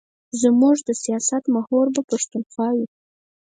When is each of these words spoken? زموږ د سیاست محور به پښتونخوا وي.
زموږ 0.41 0.77
د 0.87 0.89
سیاست 1.03 1.43
محور 1.55 1.85
به 1.95 2.01
پښتونخوا 2.09 2.69
وي. 2.77 2.87